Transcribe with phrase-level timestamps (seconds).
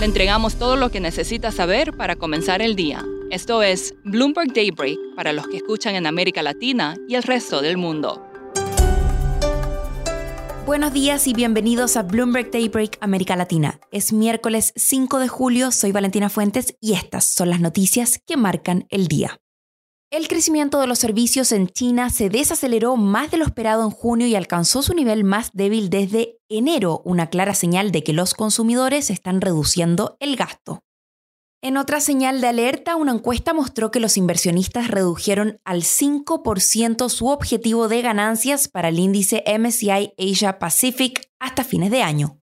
[0.00, 3.04] Le entregamos todo lo que necesita saber para comenzar el día.
[3.30, 7.76] Esto es Bloomberg Daybreak para los que escuchan en América Latina y el resto del
[7.76, 8.26] mundo.
[10.64, 13.78] Buenos días y bienvenidos a Bloomberg Daybreak América Latina.
[13.92, 18.86] Es miércoles 5 de julio, soy Valentina Fuentes y estas son las noticias que marcan
[18.88, 19.38] el día.
[20.12, 24.26] El crecimiento de los servicios en China se desaceleró más de lo esperado en junio
[24.26, 29.08] y alcanzó su nivel más débil desde enero, una clara señal de que los consumidores
[29.08, 30.80] están reduciendo el gasto.
[31.62, 37.28] En otra señal de alerta, una encuesta mostró que los inversionistas redujeron al 5% su
[37.28, 42.39] objetivo de ganancias para el índice MSCI Asia Pacific hasta fines de año.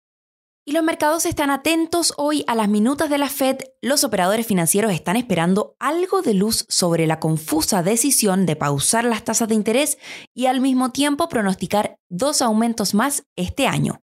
[0.65, 3.59] Y los mercados están atentos hoy a las minutas de la Fed.
[3.81, 9.25] Los operadores financieros están esperando algo de luz sobre la confusa decisión de pausar las
[9.25, 9.99] tasas de interés
[10.33, 14.03] y al mismo tiempo pronosticar dos aumentos más este año.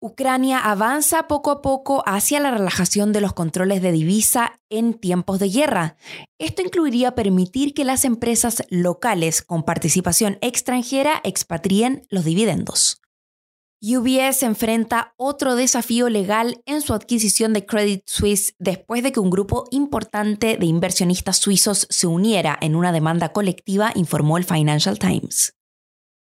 [0.00, 5.40] Ucrania avanza poco a poco hacia la relajación de los controles de divisa en tiempos
[5.40, 5.96] de guerra.
[6.38, 13.01] Esto incluiría permitir que las empresas locales con participación extranjera expatrien los dividendos.
[13.84, 19.28] UBS enfrenta otro desafío legal en su adquisición de Credit Suisse después de que un
[19.28, 25.54] grupo importante de inversionistas suizos se uniera en una demanda colectiva, informó el Financial Times.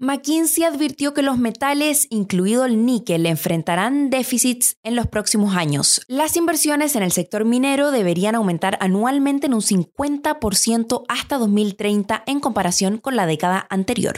[0.00, 6.02] McKinsey advirtió que los metales, incluido el níquel, enfrentarán déficits en los próximos años.
[6.08, 12.40] Las inversiones en el sector minero deberían aumentar anualmente en un 50% hasta 2030 en
[12.40, 14.16] comparación con la década anterior.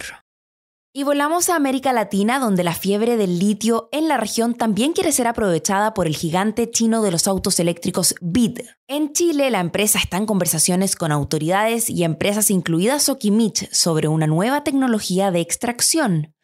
[0.98, 5.12] Y volamos a América Latina, donde la fiebre del litio en la región también quiere
[5.12, 8.62] ser aprovechada por el gigante chino de los autos eléctricos BID.
[8.88, 14.26] En Chile, la empresa está en conversaciones con autoridades y empresas incluidas Sokimich sobre una
[14.26, 16.34] nueva tecnología de extracción.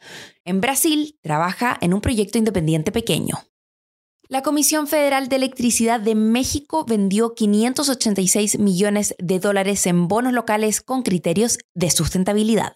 [0.44, 3.41] En Brasil, trabaja en un proyecto independiente pequeño.
[4.28, 10.81] La Comisión Federal de Electricidad de México vendió 586 millones de dólares en bonos locales
[10.81, 12.75] con criterios de sustentabilidad.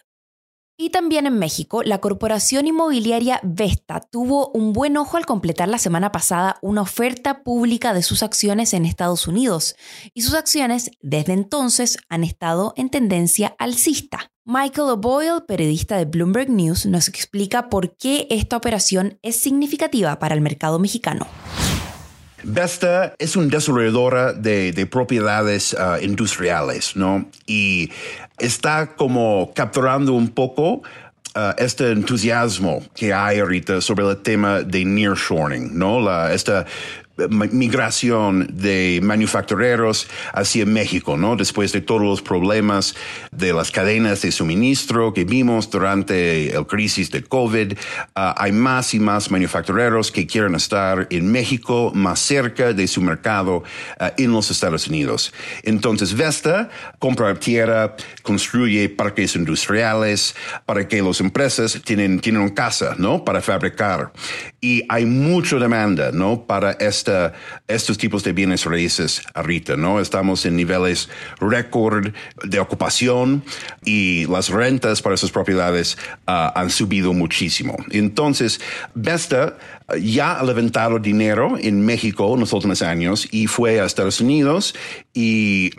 [0.80, 5.78] Y también en México, la corporación inmobiliaria Vesta tuvo un buen ojo al completar la
[5.78, 9.74] semana pasada una oferta pública de sus acciones en Estados Unidos,
[10.14, 14.30] y sus acciones desde entonces han estado en tendencia alcista.
[14.44, 20.36] Michael O'Boyle, periodista de Bloomberg News, nos explica por qué esta operación es significativa para
[20.36, 21.26] el mercado mexicano.
[22.42, 27.28] Vesta es una desarrolladora de, propiedades uh, industriales, ¿no?
[27.46, 27.90] Y
[28.38, 30.82] está como capturando un poco
[31.34, 36.28] uh, este entusiasmo que hay ahorita sobre el tema de nearshoring, ¿no?
[36.28, 36.66] Esta
[37.28, 41.36] migración de manufactureros hacia México, ¿no?
[41.36, 42.94] Después de todos los problemas
[43.32, 47.74] de las cadenas de suministro que vimos durante el crisis de COVID,
[48.14, 53.00] ah, hay más y más manufactureros que quieren estar en México, más cerca de su
[53.00, 53.64] mercado
[53.98, 55.32] ah, en los Estados Unidos.
[55.62, 60.34] Entonces, Vesta compra tierra, construye parques industriales
[60.66, 63.24] para que las empresas tienen, tienen casa, ¿no?
[63.24, 64.12] Para fabricar.
[64.60, 66.46] Y hay mucha demanda, ¿no?
[66.46, 67.07] Para esta
[67.66, 70.00] estos tipos de bienes raíces ahorita, ¿no?
[70.00, 71.08] Estamos en niveles
[71.40, 72.12] récord
[72.44, 73.42] de ocupación
[73.84, 77.76] y las rentas para esas propiedades ah, han subido muchísimo.
[77.90, 78.60] Entonces,
[78.94, 79.56] Vesta
[80.00, 84.74] ya ha levantado dinero en México en los últimos años y fue a Estados Unidos
[85.14, 85.70] y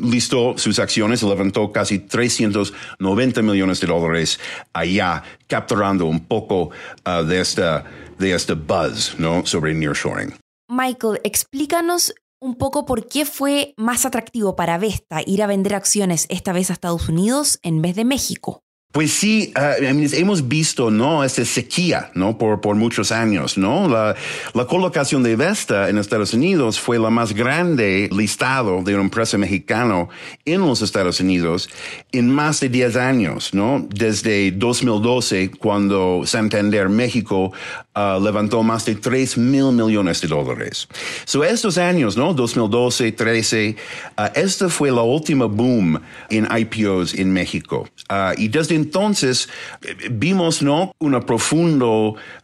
[0.00, 4.40] listó sus acciones, levantó casi 390 millones de dólares
[4.72, 6.70] allá, capturando un poco
[7.04, 7.84] ah, de esta
[8.18, 9.44] de este buzz ¿no?
[9.44, 10.34] sobre nearshoring.
[10.68, 16.26] Michael, explícanos un poco por qué fue más atractivo para Vesta ir a vender acciones
[16.28, 18.63] esta vez a Estados Unidos en vez de México.
[18.94, 21.24] Pues sí, uh, hemos visto, ¿no?
[21.24, 22.38] Esta sequía, ¿no?
[22.38, 23.88] Por, por muchos años, ¿no?
[23.88, 24.14] La,
[24.52, 29.36] la, colocación de Vesta en Estados Unidos fue la más grande listado de una empresa
[29.36, 30.06] mexicana
[30.44, 31.68] en los Estados Unidos
[32.12, 33.84] en más de 10 años, ¿no?
[33.90, 37.52] Desde 2012, cuando Santander México
[37.96, 40.86] uh, levantó más de 3 mil millones de dólares.
[41.24, 42.32] So, estos años, ¿no?
[42.32, 43.76] 2012, 13,
[44.18, 46.00] uh, esta fue la última boom
[46.30, 47.88] en IPOs en México.
[48.08, 49.48] Uh, y desde entonces
[49.82, 50.92] eh, vimos, ¿no?
[50.98, 51.86] Una profunda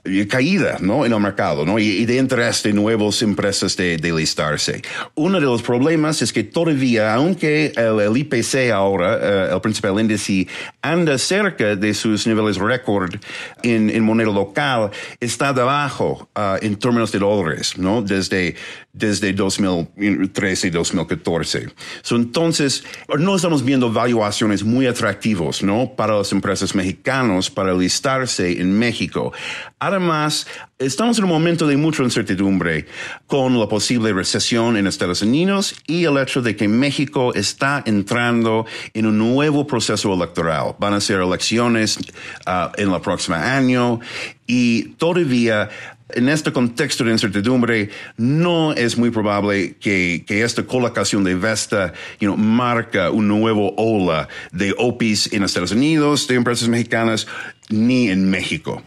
[0.04, 1.06] eh, caída, ¿no?
[1.06, 1.78] En el mercado, ¿no?
[1.78, 4.82] Y, de interés de nuevas empresas de, de, listarse.
[5.14, 10.46] Uno de los problemas es que todavía, aunque el, IPC ahora, el principal índice,
[10.82, 13.14] anda cerca de sus niveles récord
[13.62, 14.90] en, en moneda local,
[15.20, 18.02] está debajo uh, en términos de dólares, ¿no?
[18.02, 18.56] Desde,
[18.92, 21.68] desde 2013 y 2014.
[22.02, 22.84] So, entonces,
[23.18, 25.92] no estamos viendo valuaciones muy atractivas, ¿no?
[25.96, 29.32] Para empresas mexicanas para listarse en México.
[29.78, 30.46] Además,
[30.78, 32.86] estamos en un momento de mucha incertidumbre
[33.26, 38.66] con la posible recesión en Estados Unidos y el hecho de que México está entrando
[38.94, 40.76] en un nuevo proceso electoral.
[40.78, 41.98] Van a ser elecciones
[42.46, 44.00] uh, en el próximo año
[44.46, 45.68] y todavía
[46.14, 51.92] en este contexto de incertidumbre, no es muy probable que, que esta colocación de Vesta
[52.20, 57.26] you know, marca un nuevo ola de OPIs en Estados Unidos, de empresas mexicanas,
[57.68, 58.82] ni en México.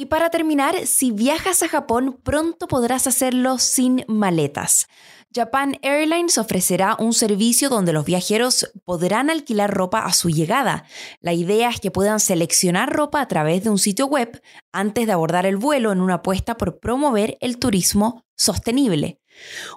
[0.00, 4.86] Y para terminar, si viajas a Japón, pronto podrás hacerlo sin maletas.
[5.34, 10.84] Japan Airlines ofrecerá un servicio donde los viajeros podrán alquilar ropa a su llegada.
[11.20, 14.40] La idea es que puedan seleccionar ropa a través de un sitio web
[14.70, 19.20] antes de abordar el vuelo en una apuesta por promover el turismo sostenible.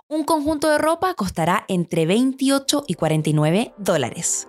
[0.07, 4.47] Un conjunto de ropa costará entre 28 y 49 dólares.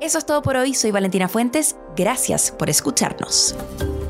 [0.00, 3.54] Eso es todo por hoy, soy Valentina Fuentes, gracias por escucharnos.